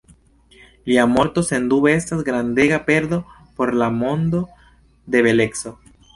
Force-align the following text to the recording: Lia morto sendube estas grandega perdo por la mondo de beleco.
Lia 0.91 1.03
morto 1.11 1.43
sendube 1.49 1.93
estas 1.97 2.23
grandega 2.31 2.81
perdo 2.89 3.21
por 3.59 3.75
la 3.83 3.91
mondo 4.01 4.43
de 5.05 5.21
beleco. 5.29 5.79